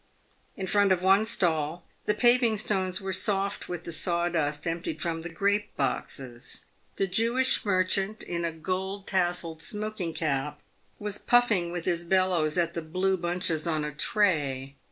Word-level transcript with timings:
In 0.57 0.65
front 0.65 0.91
of 0.91 1.03
one 1.03 1.25
stall, 1.25 1.85
the 2.07 2.15
paving 2.15 2.57
stones 2.57 2.99
were 2.99 3.13
soft 3.13 3.69
with 3.69 3.83
the 3.83 3.91
sawdust 3.91 4.65
emptied 4.65 4.99
from 4.99 5.21
the 5.21 5.29
grape 5.29 5.77
boxes. 5.77 6.65
The 6.95 7.05
Jewish 7.05 7.63
merchant, 7.63 8.23
in 8.23 8.43
a 8.43 8.51
gold 8.51 9.05
tasselled 9.05 9.61
smoking 9.61 10.15
cap, 10.15 10.59
was 10.97 11.19
puffing 11.19 11.71
with 11.71 11.85
his 11.85 12.03
bellows 12.03 12.57
at 12.57 12.73
the 12.73 12.81
blue 12.81 13.15
bunches 13.15 13.67
on 13.67 13.83
a 13.85 13.91
tray. 13.91 14.75